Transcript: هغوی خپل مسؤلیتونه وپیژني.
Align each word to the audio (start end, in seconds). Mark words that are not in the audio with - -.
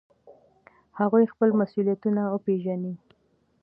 هغوی 0.99 1.31
خپل 1.33 1.49
مسؤلیتونه 1.59 2.21
وپیژني. 2.27 2.93